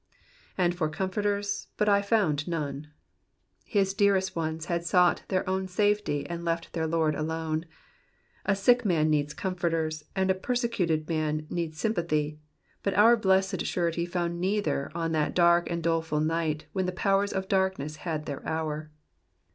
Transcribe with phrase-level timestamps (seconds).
[0.57, 2.87] '^And for eorr^forters, but I found none.'*'*
[3.65, 7.67] His dearest ones had sought their own safety, and left their Lord alone.
[8.43, 12.39] A sick man needs comforters, and a persecuted man needs sympathy;
[12.81, 17.31] but our blessed Surety found neither on that dark and doleful night when the powers
[17.31, 18.89] of daikness had their hour.